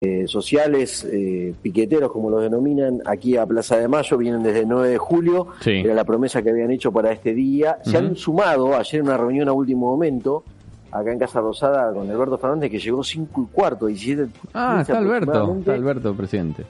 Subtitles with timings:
[0.00, 4.68] eh, sociales, eh, piqueteros como los denominan, aquí a Plaza de Mayo, vienen desde el
[4.68, 7.78] 9 de julio, era la promesa que habían hecho para este día.
[7.82, 10.44] Se han sumado ayer en una reunión a último momento,
[10.90, 14.30] acá en Casa Rosada, con Alberto Fernández, que llegó 5 y cuarto, 17.
[14.54, 16.64] Ah, está Alberto, está Alberto, presidente.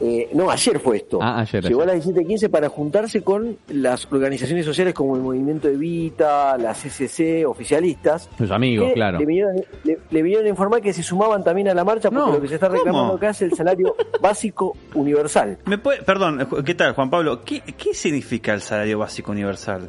[0.00, 1.18] Eh, no, ayer fue esto.
[1.20, 5.68] Ah, ayer, Llegó a las 17.15 para juntarse con las organizaciones sociales como el Movimiento
[5.68, 8.30] Evita, las CCC, oficialistas.
[8.38, 9.18] Sus amigos, claro.
[9.18, 12.54] Le vinieron, a informar que se sumaban también a la marcha porque lo que se
[12.54, 15.58] está reclamando acá es el salario básico universal.
[15.66, 17.42] ¿Me puede, perdón, ¿qué tal, Juan Pablo?
[17.44, 19.88] ¿Qué, qué significa el salario básico universal?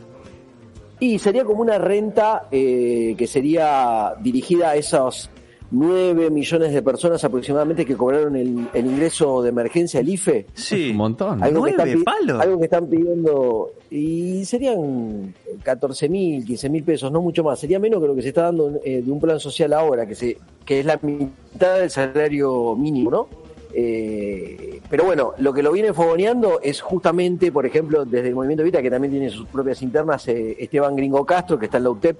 [0.99, 5.31] Y sería como una renta eh, que sería dirigida a esos
[5.71, 10.47] 9 millones de personas aproximadamente que cobraron el, ingreso de emergencia, el IFE.
[10.53, 11.41] Sí, un montón.
[11.41, 12.41] Algo, que están, palos?
[12.41, 17.59] algo que están pidiendo, y serían 14 mil, 15 mil pesos, no mucho más.
[17.59, 20.15] Sería menos que lo que se está dando eh, de un plan social ahora, que,
[20.15, 23.27] se, que es la mitad del salario mínimo, ¿no?
[23.73, 28.63] Eh, pero bueno, lo que lo viene fogoneando es justamente, por ejemplo, desde el Movimiento
[28.63, 31.91] Vita, que también tiene sus propias internas, eh, Esteban Gringo Castro, que está en la
[31.91, 32.17] UTEP,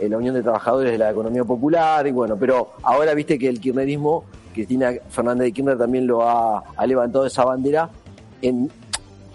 [0.00, 3.60] la Unión de Trabajadores de la Economía Popular, y bueno, pero ahora viste que el
[3.60, 7.90] kirchnerismo, Cristina Fernández de Kirchner también lo ha, levantado esa bandera,
[8.42, 8.70] en,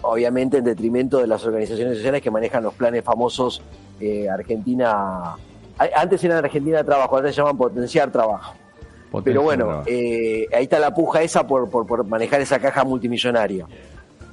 [0.02, 3.62] obviamente en detrimento de las organizaciones sociales que manejan los planes famosos
[4.00, 5.36] eh, Argentina,
[5.96, 8.54] antes eran Argentina Trabajo, ahora se llaman Potenciar Trabajo.
[9.22, 13.66] Pero bueno, eh, ahí está la puja esa por, por, manejar esa caja multimillonaria.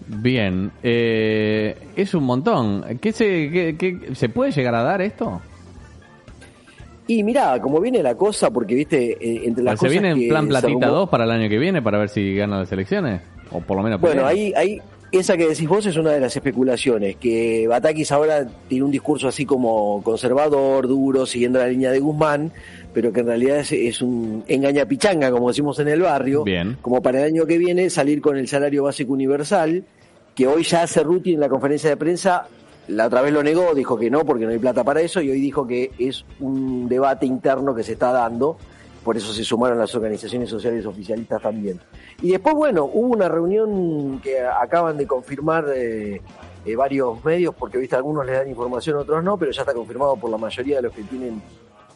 [0.07, 2.99] Bien, eh, es un montón.
[2.99, 5.39] ¿Qué se, qué, ¿Se puede llegar a dar esto?
[7.11, 10.47] Y mira, como viene la cosa, porque viste, eh, entre las ¿Se viene en plan
[10.47, 13.19] platita 2 para el año que viene para ver si gana las elecciones?
[13.51, 13.99] O por lo menos.
[13.99, 14.79] Bueno, ahí, ahí,
[15.11, 19.27] esa que decís vos es una de las especulaciones, que Batakis ahora tiene un discurso
[19.27, 22.53] así como conservador, duro, siguiendo la línea de Guzmán,
[22.93, 26.77] pero que en realidad es, es un engañapichanga, como decimos en el barrio, Bien.
[26.81, 29.83] como para el año que viene salir con el salario básico universal,
[30.33, 32.47] que hoy ya hace Ruti en la conferencia de prensa
[32.91, 35.29] la otra vez lo negó, dijo que no, porque no hay plata para eso, y
[35.29, 38.57] hoy dijo que es un debate interno que se está dando,
[39.03, 41.79] por eso se sumaron las organizaciones sociales oficialistas también.
[42.21, 46.21] Y después, bueno, hubo una reunión que acaban de confirmar eh,
[46.65, 50.17] eh, varios medios, porque viste algunos les dan información, otros no, pero ya está confirmado
[50.17, 51.41] por la mayoría de los que tienen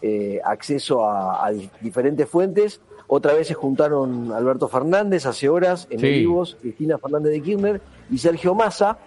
[0.01, 1.51] eh, acceso a,
[1.81, 2.81] diferentes fuentes.
[3.07, 8.17] Otra vez se juntaron Alberto Fernández hace horas en vivos, Cristina Fernández de Kirchner y
[8.17, 8.97] Sergio Massa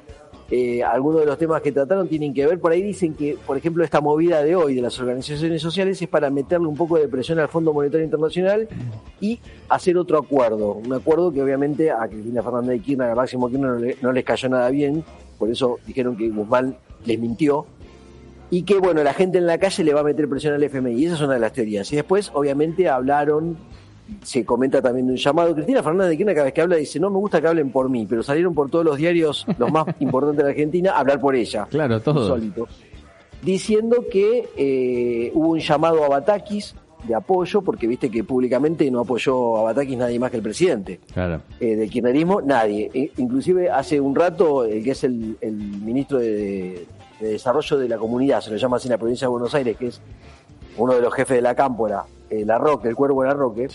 [0.51, 3.59] eh, algunos de los temas que trataron tienen que ver, por ahí dicen que, por
[3.59, 7.07] ejemplo, esta movida de hoy de las organizaciones sociales es para meterle un poco de
[7.07, 8.67] presión al Fondo Monetario Internacional
[9.21, 13.49] y hacer otro acuerdo, un acuerdo que obviamente a Cristina Fernández de Kirchner, a Máximo
[13.51, 15.05] Kirchner no, les cayó nada bien,
[15.39, 17.67] por eso dijeron que Guzmán les mintió,
[18.51, 21.05] y que bueno, la gente en la calle le va a meter presión al FMI,
[21.05, 21.93] esa es una de las teorías.
[21.93, 23.59] Y después, obviamente, hablaron
[24.23, 25.55] se comenta también de un llamado.
[25.55, 27.89] Cristina Fernández de Kirchner cada vez que habla dice, no me gusta que hablen por
[27.89, 31.35] mí, pero salieron por todos los diarios, los más importantes de Argentina, a hablar por
[31.35, 31.67] ella.
[31.71, 32.39] Claro, todo.
[33.43, 36.75] Diciendo que eh, hubo un llamado a Batakis
[37.07, 41.01] de apoyo, porque viste que públicamente no apoyó a Batakis nadie más que el presidente.
[41.13, 41.43] Claro.
[41.61, 42.91] Eh, del kirchnerismo, nadie.
[42.93, 46.87] E, inclusive hace un rato, el que es el, ministro de,
[47.21, 49.89] Desarrollo de la Comunidad, se lo llama así en la provincia de Buenos Aires, que
[49.89, 50.01] es
[50.77, 53.69] uno de los jefes de la cámpora, el la Roque, el cuervo de la Roque,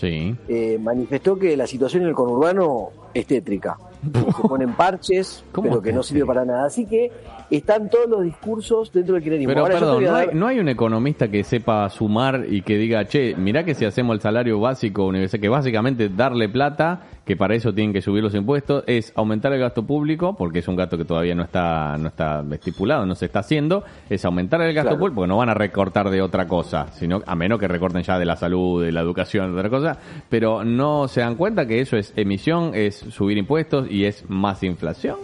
[0.48, 3.78] eh, manifestó que la situación en el conurbano es tétrica.
[4.12, 6.66] Se ponen parches, pero que no sirve para nada.
[6.66, 7.10] Así que
[7.50, 9.54] están todos los discursos dentro del kirchnerismo.
[9.54, 10.04] Pero perdón,
[10.34, 14.14] no, hay, un economista que sepa sumar y que diga, che, mirá que si hacemos
[14.14, 18.34] el salario básico universal, que básicamente darle plata, que para eso tienen que subir los
[18.34, 22.08] impuestos, es aumentar el gasto público, porque es un gasto que todavía no está, no
[22.08, 25.54] está estipulado, no se está haciendo, es aumentar el gasto público, porque no van a
[25.54, 29.00] recortar de otra cosa, sino a menos que recorten ya de la salud, de la
[29.00, 29.98] educación, de otra cosa,
[30.28, 34.62] pero no se dan cuenta que eso es emisión, es subir impuestos y es más
[34.64, 35.16] inflación.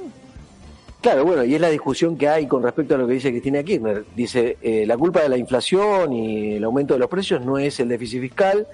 [1.00, 3.62] Claro, bueno, y es la discusión que hay con respecto a lo que dice Cristina
[3.62, 4.04] Kirchner.
[4.14, 7.80] Dice, eh, la culpa de la inflación y el aumento de los precios no es
[7.80, 8.66] el déficit fiscal,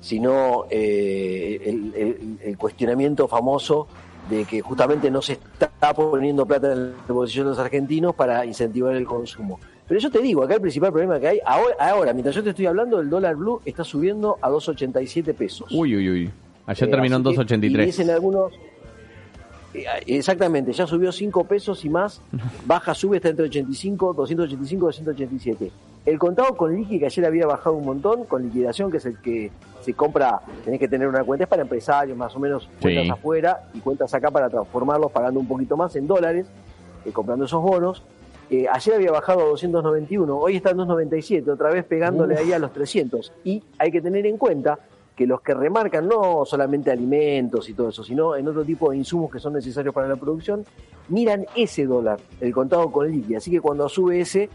[0.00, 3.88] sino eh, el, cuestionamiento famoso
[4.30, 8.46] de que justamente no se está poniendo plata en el bolsillo de los argentinos para
[8.46, 9.58] incentivar el consumo.
[9.88, 12.50] Pero yo te digo, acá el principal problema que hay, ahora, ahora mientras yo te
[12.50, 15.68] estoy hablando, el dólar blue está subiendo a 2,87 pesos.
[15.72, 16.30] Uy, uy, uy.
[16.66, 17.86] Ayer Eh, terminó en así que- y 2.83.
[17.86, 18.52] dicen algunos.
[19.74, 22.20] Eh, Exactamente, ya subió 5 pesos y más.
[22.66, 25.70] Baja, sube, está entre 85, 285, 287.
[26.04, 29.18] El contado con liqui, que ayer había bajado un montón, con liquidación, que es el
[29.18, 29.52] que
[29.82, 33.10] se compra, tenés que tener una cuenta, es para empresarios, más o menos, cuentas Sí.
[33.10, 36.46] afuera y cuentas acá para transformarlos pagando un poquito más en dólares,
[37.04, 38.02] eh, comprando esos bonos.
[38.50, 42.58] Eh, ayer había bajado a 291, hoy está en 297, otra vez pegándole ahí a
[42.58, 43.32] los 300.
[43.44, 44.78] Y hay que tener en cuenta
[45.16, 48.96] que los que remarcan no solamente alimentos y todo eso, sino en otro tipo de
[48.96, 50.64] insumos que son necesarios para la producción,
[51.08, 53.34] miran ese dólar, el contado con liqui.
[53.34, 54.48] Así que cuando sube ese,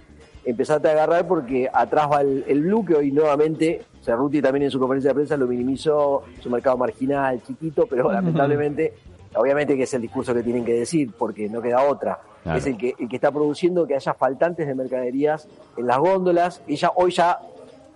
[0.45, 4.71] empezate a agarrar porque atrás va el, el blue, que hoy nuevamente, Cerruti también en
[4.71, 8.93] su conferencia de prensa lo minimizó, su mercado marginal, chiquito, pero lamentablemente,
[9.35, 12.19] obviamente que es el discurso que tienen que decir, porque no queda otra.
[12.43, 12.59] Claro.
[12.59, 16.61] Es el que, el que está produciendo que haya faltantes de mercaderías en las góndolas.
[16.65, 17.39] Ella hoy ya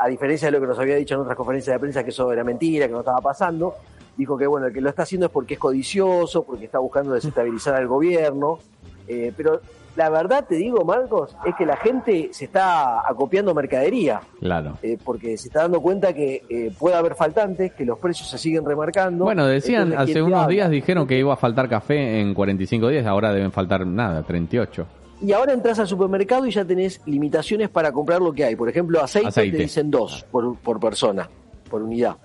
[0.04, 2.32] a diferencia de lo que nos había dicho en otras conferencias de prensa, que eso
[2.32, 3.76] era mentira, que no estaba pasando,
[4.18, 7.14] dijo que bueno, el que lo está haciendo es porque es codicioso, porque está buscando
[7.14, 8.60] desestabilizar al gobierno,
[9.08, 9.62] eh, pero
[9.98, 14.78] la verdad te digo, Marcos, es que la gente se está acopiando mercadería, Claro.
[14.82, 18.38] eh, porque se está dando cuenta que eh, puede haber faltantes, que los precios se
[18.38, 19.26] siguen remarcando.
[19.26, 22.34] Bueno, decían, Entonces, hace ¿quién te unos días dijeron que iba a faltar café en
[22.34, 24.86] 45 días, ahora deben faltar nada, 38.
[25.22, 28.56] Y ahora entras al supermercado y ya tenés limitaciones para comprar lo que hay.
[28.56, 29.58] Por ejemplo, aceite, Aceite.
[29.58, 31.30] te dicen dos por, por persona,
[31.70, 32.18] por unidad.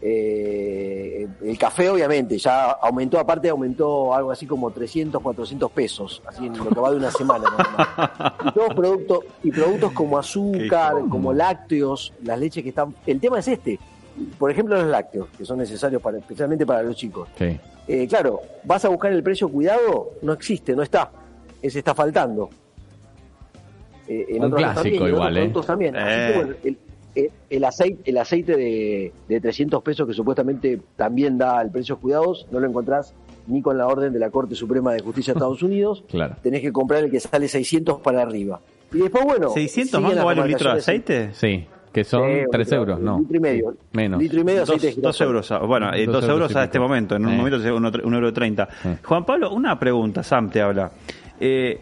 [0.00, 6.46] Eh, el café, obviamente, ya aumentó, aparte aumentó algo así como 300, 400 pesos, así
[6.46, 7.46] en lo que va de una semana.
[8.44, 12.94] Y todos productos, y productos como azúcar, como lácteos, las leches que están...
[13.06, 13.80] El tema es este.
[14.38, 17.28] Por ejemplo, los lácteos, que son necesarios para, especialmente para los chicos.
[17.36, 17.58] Sí.
[17.88, 21.10] Eh, claro, vas a buscar el precio cuidado, no existe, no está.
[21.62, 22.48] Ese está faltando.
[24.08, 25.40] Eh, en Un otros clásico también, en otros igual, ¿eh?
[25.40, 25.96] productos también.
[25.96, 26.28] Así Eh.
[26.32, 26.78] que, bueno, el,
[27.16, 31.96] el- el aceite, el aceite de, de 300 pesos que supuestamente también da el precio
[31.98, 33.14] cuidados, no lo encontrás
[33.46, 36.04] ni con la orden de la Corte Suprema de Justicia de Estados Unidos.
[36.10, 36.36] Claro.
[36.42, 38.60] Tenés que comprar el que sale 600 para arriba.
[38.92, 39.48] Y después, bueno...
[39.50, 41.30] 600 siguen mangos las vale un litro de aceite.
[41.32, 43.18] Sí, que son Sí, un 3 litro, euros, ¿no?
[43.20, 43.74] litro y medio.
[43.92, 44.20] Menos.
[44.20, 46.34] Litro y medio de Dos, aceite de dos euros, a- bueno, eh, Dos dos, euros
[46.34, 47.36] euros y a este momento, en un Sí.
[47.38, 48.68] momento es un, un euro treinta.
[48.82, 48.90] Sí.
[49.02, 50.90] Juan Pablo, una pregunta, Sam te habla.
[51.40, 51.80] Eh,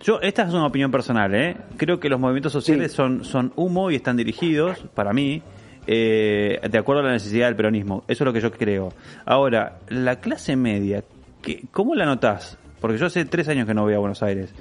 [0.00, 1.56] yo, esta es una opinión personal, ¿eh?
[1.76, 2.96] Creo que los movimientos sociales Sí.
[2.96, 5.42] son, son humo y están dirigidos, para mí,
[5.86, 8.02] eh, de acuerdo a la necesidad del peronismo.
[8.08, 8.88] Eso es lo que yo creo.
[9.24, 11.04] Ahora, la clase media,
[11.42, 12.58] ¿qué, ¿cómo la notás?
[12.80, 14.52] Porque yo hace tres años que no voy a Buenos Aires.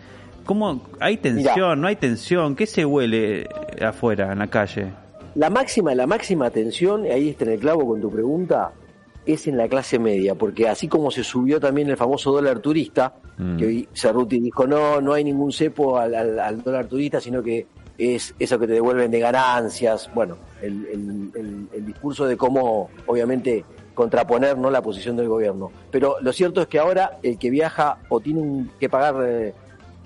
[0.46, 1.82] ¿Cómo, ¿Hay tensión?
[1.82, 2.56] ¿No hay tensión?
[2.56, 3.48] ¿Qué se huele
[3.82, 4.90] afuera, en la calle?
[5.34, 8.72] La máxima, la máxima tensión, ahí está en el clavo con tu pregunta,
[9.26, 13.14] es en la clase media, porque así como se subió también el famoso dólar turista,
[13.38, 13.58] Mm.
[13.58, 17.42] que hoy Cerruti dijo, no, no hay ningún cepo al, al- al dólar turista, sino
[17.44, 17.66] que
[17.98, 22.90] es eso que te devuelven de ganancias, bueno, el, el- el- el discurso de cómo,
[23.08, 23.64] obviamente,
[23.94, 24.70] contraponer ¿no?
[24.70, 25.72] la posición del gobierno.
[25.92, 29.54] Pero lo cierto es que ahora el que viaja o tiene un- que pagar eh,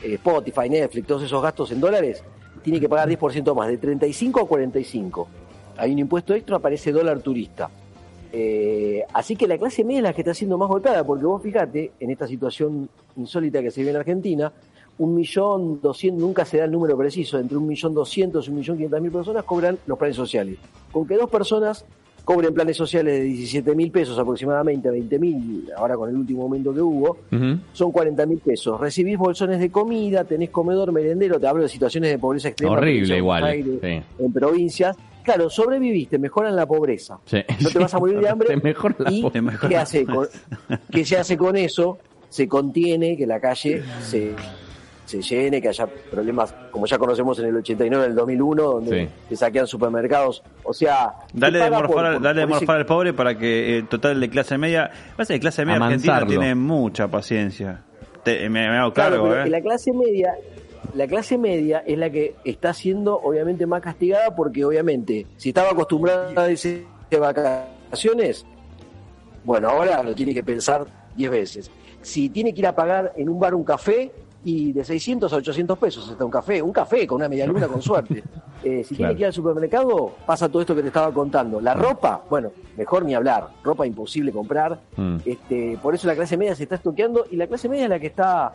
[0.04, 2.24] Spotify, Netflix, todos esos gastos en dólares,
[2.64, 5.28] tiene que pagar 10% más, de 35 a 45.
[5.78, 7.70] Hay un impuesto extra, aparece dólar turista.
[8.32, 11.42] Eh, así que la clase media es la que está siendo más golpeada, porque vos
[11.42, 14.52] fíjate, en esta situación insólita que se vive en Argentina,
[15.00, 18.58] un millón doscientos, nunca se da el número preciso, entre un millón doscientos y un
[18.58, 20.58] millón quinientas mil personas cobran los planes sociales.
[20.92, 21.86] Con que dos personas
[22.26, 26.74] cobren planes sociales de 17 mil pesos aproximadamente, 20 mil, ahora con el último aumento
[26.74, 27.18] que hubo,
[27.74, 28.80] son 40 mil pesos.
[28.80, 32.74] Recibís bolsones de comida, tenés comedor, merendero, te hablo de situaciones de pobreza extrema.
[32.74, 34.02] Horrible igual, sí.
[34.20, 34.96] En provincias.
[35.36, 37.20] Claro, sobreviviste, mejoran la pobreza.
[37.26, 37.42] Sí.
[37.62, 38.48] No te vas a morir de hambre.
[38.50, 39.30] Te mejora la ¿Y.
[39.30, 40.28] Te mejora qué, hace con,
[40.92, 41.98] qué se hace con eso?
[42.30, 44.34] Se contiene que la calle se,
[45.06, 49.06] se llene, que haya problemas como ya conocemos en el 89, en el 2001, donde
[49.06, 49.10] Sí.
[49.30, 50.42] se saquean supermercados.
[50.64, 53.14] O sea, Dale de morfar, por- al- por- dale de por ese- morfar al pobre
[53.14, 54.90] para que eh, total de clase media.
[55.16, 57.82] Pasa que clase media argentina tiene mucha paciencia.
[58.24, 59.44] Te- me, me hago Claro, cargo, pero ¿eh?
[59.46, 60.34] que la clase media,
[60.94, 65.72] la clase media es la que está siendo obviamente más castigada porque obviamente si estaba
[65.72, 68.46] acostumbrada a irse de vacaciones,
[69.44, 71.72] bueno, ahora lo tiene que pensar 10 veces.
[72.02, 74.12] Si tiene que ir a pagar en un bar un café
[74.44, 77.68] y de 600 a 800 pesos está un café, un café con una media luna
[77.68, 78.24] con suerte.
[78.62, 79.12] Eh, si Claro.
[79.12, 81.62] tiene que ir al supermercado, pasa todo esto que te estaba contando.
[81.62, 84.78] La ropa, bueno, mejor ni hablar, ropa imposible comprar.
[84.98, 85.16] Mm.
[85.24, 88.00] Este, por eso la clase media se está estoqueando y la clase media es la
[88.02, 88.52] que está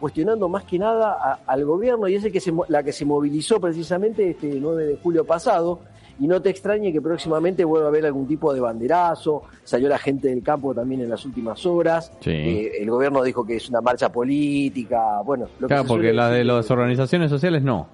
[0.00, 3.04] cuestionando más que nada a- al gobierno y es el que se, la que se
[3.04, 5.80] movilizó precisamente este 9 de julio pasado.
[6.20, 9.42] Y no te extrañe que próximamente vuelva a haber algún tipo de banderazo.
[9.62, 12.10] Salió la gente del campo también en las últimas horas.
[12.18, 12.30] Sí.
[12.32, 15.20] Eh, el gobierno dijo que es una marcha política.
[15.24, 17.86] Bueno, lo que Claro, se porque la de las organizaciones sociales no.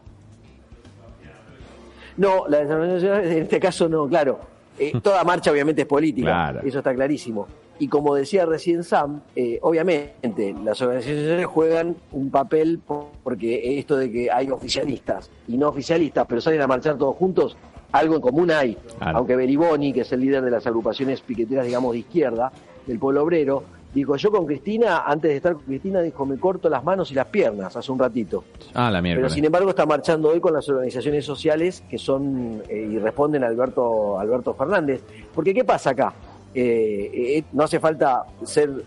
[2.17, 4.39] No, la desorganización en este caso no, claro.
[4.79, 6.61] Eh, toda marcha obviamente es política, Claro.
[6.65, 7.47] eso está clarísimo.
[7.79, 13.97] Y como decía recién Sam, eh, obviamente las organizaciones juegan un papel po- porque esto
[13.97, 17.57] de que hay oficialistas y no oficialistas, pero salen a marchar todos juntos,
[17.93, 18.77] algo en común hay.
[18.99, 19.19] Claro.
[19.19, 22.53] Aunque Beriboni, que es el líder de las agrupaciones piqueteras, digamos, de izquierda,
[22.87, 23.63] del pueblo obrero,
[23.93, 27.15] dijo, yo con Cristina, antes de estar con Cristina, dijo, me corto las manos y
[27.15, 28.45] las piernas hace un ratito.
[28.75, 29.19] Ah, la mierda.
[29.23, 33.43] Pero sin embargo está marchando hoy con las organizaciones sociales que son eh, y responden
[33.45, 35.03] a Alberto, Alberto Fernández.
[35.33, 36.13] Porque ¿qué pasa acá?
[36.55, 38.83] Eh, eh, no hace falta ser eh,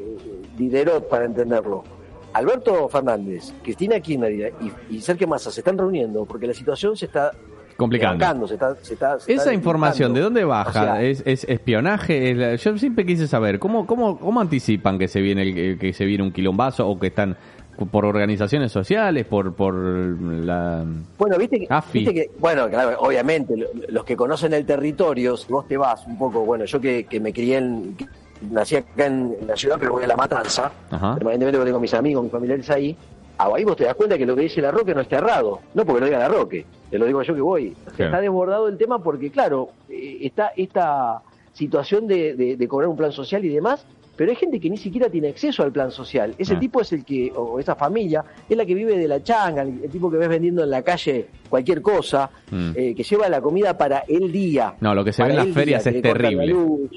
[0.00, 0.16] eh,
[0.56, 1.84] Diderot para entenderlo.
[2.32, 4.52] Alberto Fernández, Cristina Kirchner
[4.90, 7.32] y, y Sergio Massa se están reuniendo porque la situación se está
[7.76, 8.46] Complicando.
[8.46, 10.68] se está, se está- se está Esa información, ¿de dónde baja?
[10.68, 12.30] O sea, ¿Es, es espionaje?
[12.30, 15.92] Es la- yo siempre quise saber, ¿cómo, cómo, cómo anticipan que se viene el- que
[15.92, 17.36] se viene un quilombazo o que están
[17.86, 20.84] por organizaciones sociales, por, por la...
[21.18, 21.98] Bueno, viste que, AFI.
[22.00, 26.06] viste que- bueno, claro, obviamente, lo- los que conocen el territorio, si vos te vas
[26.06, 28.06] un poco, bueno, yo que, que me crié en, que
[28.50, 31.14] nací acá en, la ciudad, pero voy a La Matanza, Ajá.
[31.14, 32.96] permanentemente tengo mis amigos, mis familiares ahí,
[33.38, 35.60] ah, ahí vos te das cuenta que lo que dice la Roque no está errado,
[35.74, 37.70] no porque lo diga la Roque, te lo digo yo que voy.
[37.96, 38.10] Claro.
[38.10, 41.20] Está desbordado el tema porque, claro, eh, está esta
[41.52, 43.84] situación de, de- de cobrar un plan social y demás,
[44.20, 46.34] pero hay gente que ni siquiera tiene acceso al plan social.
[46.36, 46.58] Ese Ah.
[46.60, 49.82] tipo es el que, o esa familia, es la que vive de la changa, el,
[49.82, 52.70] el tipo que ves vendiendo en la calle cualquier cosa, Mm.
[52.74, 54.74] eh, que lleva la comida para el día.
[54.82, 56.46] No, lo que se ve en las ferias día, es la terrible.
[56.48, 56.90] luz.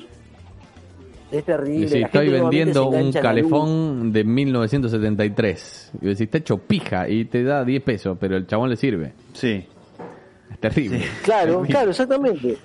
[1.31, 2.01] Es terrible.
[2.01, 5.91] Estoy vendiendo un calefón de 1973.
[6.01, 9.13] Y decís, está hecho pija y te da 10 pesos, pero el chabón le sirve.
[9.31, 9.65] Sí.
[10.69, 11.01] Terrible.
[11.23, 12.57] Claro, claro, exactamente.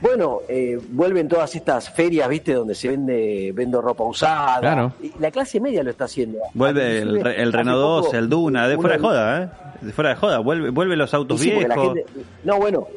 [0.00, 2.52] Bueno, eh, vuelven todas estas ferias, ¿viste?
[2.54, 4.58] Donde se vende vendo ropa usada.
[4.60, 4.92] Claro.
[5.00, 6.38] Y la clase media lo está haciendo.
[6.54, 9.48] Vuelve el, el Renault 2, poco, el Duna, de fuera de joda, ¿eh?
[9.82, 10.38] De fuera de joda.
[10.40, 11.94] Vuelve, vuelve los autos sí, porque la viejos.
[11.94, 12.10] gente-
[12.44, 12.88] no, bueno,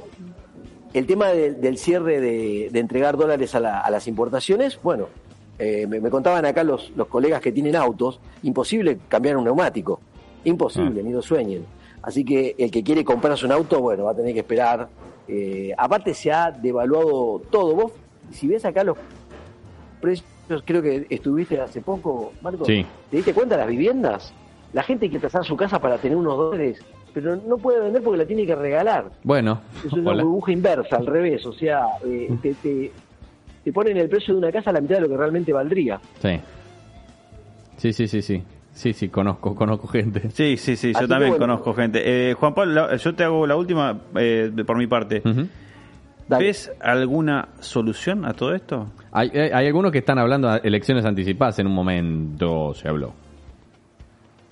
[0.94, 5.08] el tema del- del cierre de, de entregar dólares a, la- a las importaciones, bueno,
[5.60, 10.00] eh, me, me contaban acá los, los colegas que tienen autos, imposible cambiar un neumático,
[10.46, 11.04] imposible, Ah.
[11.04, 11.66] ni lo sueñen.
[12.06, 14.88] Así que el que quiere comprarse un auto, bueno, va a tener que esperar.
[15.28, 17.74] Eh, aparte se ha devaluado todo.
[17.76, 17.92] Vos,
[18.32, 18.96] si ves acá los
[20.00, 20.28] precios,
[20.66, 22.86] creo que estuviste hace poco, Marco, Sí.
[23.10, 24.34] ¿te diste cuenta de las viviendas?
[24.74, 26.80] La gente quiere tasar su casa para tener unos dólares,
[27.14, 29.10] pero no puede vender porque la tiene que regalar.
[29.24, 30.24] Bueno, Es una hola.
[30.24, 31.44] burbuja inversa, al revés.
[31.46, 32.92] O sea, eh, te, te,
[33.64, 36.00] te ponen el precio de una casa a la mitad de lo que realmente valdría.
[36.22, 36.40] Sí.
[37.78, 38.44] Sí, sí, sí, sí.
[38.76, 40.30] Sí, sí, conozco, conozco gente.
[40.32, 41.46] Sí, sí, sí, yo también bueno.
[41.48, 42.02] conozco gente.
[42.30, 45.22] Eh, Juan Pablo, la- yo te hago la última eh, por mi parte.
[45.26, 45.48] Ujú.
[46.28, 46.46] Dale.
[46.46, 48.88] ¿Ves alguna solución a todo esto?
[49.12, 53.14] Hay, hay hay algunos que están hablando de elecciones anticipadas en un momento, se habló.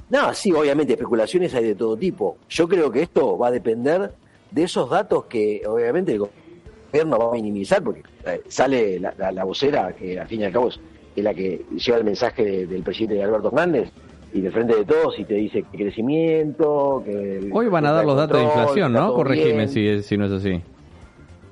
[0.09, 2.37] No, sí, obviamente, especulaciones hay de todo tipo.
[2.49, 4.11] Yo creo que esto va a depender
[4.51, 6.19] de esos datos que, obviamente, el
[6.91, 10.43] gobierno va a minimizar, porque eh, sale la, la- la vocera, que al fin y
[10.45, 10.79] al cabo es,
[11.15, 13.89] es la que lleva el mensaje de- del presidente Alberto Hernández,
[14.33, 17.37] y de frente de todos, y te dice que crecimiento, que...
[17.37, 19.13] el- Hoy van a dar los datos de inflación, ¿no?
[19.13, 20.61] Corregime si, si no es así.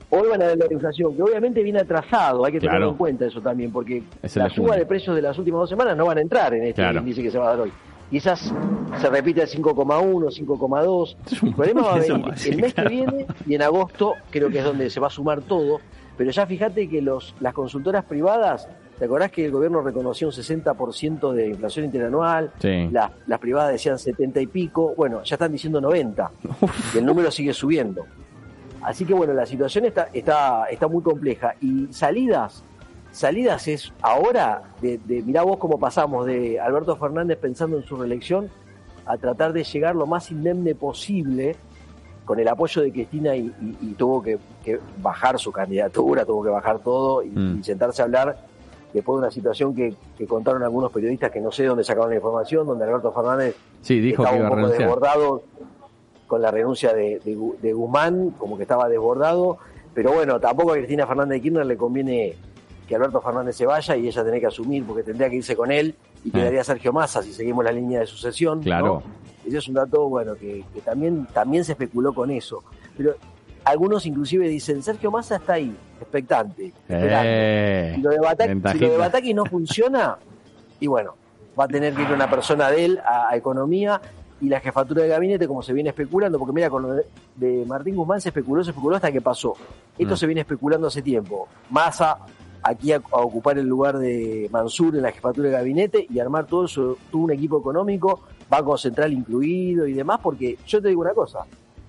[0.09, 2.89] Hoy van a ver la inflación, que obviamente viene atrasado, hay que tener Claro.
[2.89, 5.69] en cuenta eso también, porque Es el la suba de precios de las últimas dos
[5.69, 6.99] semanas no van a entrar en este Claro.
[6.99, 7.71] índice que se va a dar hoy.
[8.11, 8.53] Y esas
[8.99, 11.15] se repite al 5,1, 5,2.
[11.31, 14.49] Es un El problema va a venir el mes que viene y en agosto creo
[14.49, 15.79] que es donde se va a sumar todo.
[16.17, 18.67] Pero ya fíjate que los, las consultoras privadas,
[18.97, 22.51] ¿te acordás que el gobierno reconocía un 60% de inflación interanual?
[22.59, 22.87] Sí.
[22.91, 24.93] Las, las privadas decían 70 y pico.
[24.95, 26.31] Bueno, ya están diciendo 90.
[26.93, 28.05] Y el número sigue subiendo.
[28.83, 31.53] Así que bueno, la situación está, está, está muy compleja.
[31.61, 32.63] Y salidas,
[33.11, 37.95] salidas es ahora, de, de mirá vos cómo pasamos de Alberto Fernández pensando en su
[37.95, 38.49] reelección
[39.05, 41.55] a tratar de llegar lo más indemne posible
[42.25, 46.43] con el apoyo de Cristina y, y- y tuvo que, que bajar su candidatura, tuvo
[46.43, 47.59] que bajar todo y, Mm.
[47.59, 48.37] y sentarse a hablar
[48.93, 52.15] después de una situación que, que contaron algunos periodistas que no sé dónde sacaron la
[52.17, 55.43] información, donde Alberto Fernández Sí, dijo estaba que iba un poco desbordado
[56.27, 59.57] con la renuncia de, de Gu- de Guzmán, como que estaba desbordado,
[59.93, 62.35] pero bueno, tampoco a Cristina Fernández de Kirchner le conviene
[62.87, 65.71] que Alberto Fernández se vaya y ella tenía que asumir porque tendría que irse con
[65.71, 68.59] él y quedaría Sergio Massa si seguimos la línea de sucesión.
[68.59, 68.63] ¿no?
[68.63, 69.03] Claro.
[69.45, 72.63] Ese es un dato, bueno, que, que también, también se especuló con eso.
[72.95, 73.15] Pero
[73.63, 76.73] algunos inclusive dicen, Sergio Massa está ahí, expectante.
[76.89, 78.85] Eh, Si lo de Bataki, si ventajita.
[78.85, 80.17] lo de Bataki no funciona,
[80.79, 81.13] y bueno,
[81.59, 84.01] va a tener que ir una persona de él a, a economía
[84.39, 87.63] y la jefatura de gabinete, como se viene especulando, porque mira, con lo de, de
[87.67, 89.53] Martín Guzmán se especuló, se especuló hasta que pasó.
[89.97, 90.17] Esto Mm.
[90.17, 91.47] se viene especulando hace tiempo.
[91.69, 92.17] Massa
[92.63, 96.45] aquí a, a ocupar el lugar de Mansur en la jefatura de gabinete y armar
[96.47, 101.01] todo eso, todo un equipo económico, Banco Central incluido y demás, porque yo te digo
[101.01, 101.39] una cosa,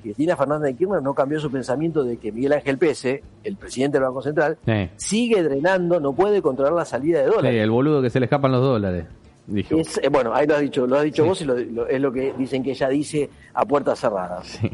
[0.03, 3.99] Cristina Fernández de Kirchner no cambió su pensamiento de que Miguel Ángel Pese, el presidente
[3.99, 4.91] del Banco Central, Sí.
[4.97, 7.63] sigue drenando, no puede controlar la salida de Sí, dólares.
[7.63, 9.07] el boludo que se le escapan los dólares.
[9.47, 9.77] Dijo.
[9.77, 12.01] Es, eh, bueno, ahí lo has dicho, lo has dicho vos y lo- lo- es
[12.01, 14.47] lo que dicen que ella dice a puertas cerradas.
[14.47, 14.71] Sí.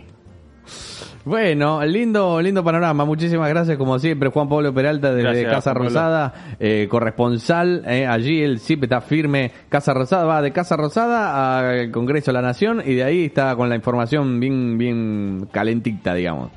[1.28, 3.04] Bueno, lindo, lindo panorama.
[3.04, 5.75] Muchísimas gracias, como siempre, Juan Pablo Peralta desde Gracias, Casa.
[5.75, 7.82] Rosada, eh, corresponsal.
[7.87, 9.50] eh, allí el CIP está firme.
[9.68, 13.54] Casa Rosada va de Casa Rosada al Congreso de la Nación y de ahí está
[13.56, 16.50] con la información bien, bien calentita, digamos.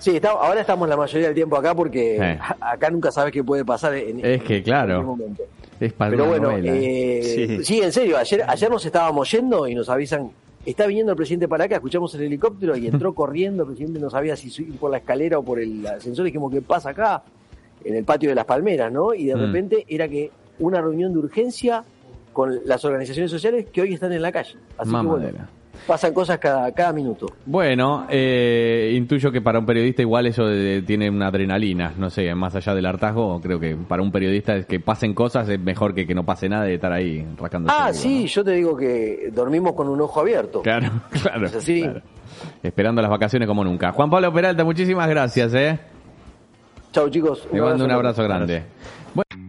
[0.00, 3.64] Sí, está- ahora estamos la mayoría del tiempo acá porque acá nunca sabes qué puede
[3.64, 4.98] pasar en, Es que, claro.
[5.00, 5.42] en momento.
[5.78, 6.72] Es para Pero bueno, novela.
[6.74, 7.64] eh, Sí.
[7.64, 7.80] sí.
[7.82, 10.30] en serio, ayer, ayer nos estábamos yendo y nos avisan,
[10.70, 14.10] está viniendo el presidente para acá, escuchamos el helicóptero y entró corriendo, el presidente no
[14.10, 17.22] sabía si subir por la escalera o por el ascensor, dijimos, ¿qué pasa acá?
[17.84, 19.14] En el patio de las palmeras, ¿no?
[19.14, 19.40] Y de Mm.
[19.40, 21.84] repente era que una reunión de urgencia
[22.32, 24.56] con las organizaciones sociales que hoy están en la calle.
[24.76, 25.48] Así que bueno.
[25.86, 27.26] Pasan cosas cada, cada minuto.
[27.46, 32.34] Bueno, eh, intuyo que para un periodista igual eso de- tiene una adrenalina, no sé,
[32.34, 35.94] más allá del hartazgo, creo que para un periodista es que pasen cosas es mejor
[35.94, 37.70] que que no pase nada de estar ahí rascando.
[37.72, 40.62] Ah, sí, yo te digo que dormimos con un ojo abierto.
[40.62, 40.90] Claro,
[41.22, 41.82] claro, Es así.
[41.82, 42.02] claro.
[42.62, 43.92] Esperando las vacaciones como nunca.
[43.92, 45.78] Juan Pablo Peralta, muchísimas gracias, ¿eh?
[46.92, 47.46] Chau chicos.
[47.50, 48.62] Te mando un abrazo grande.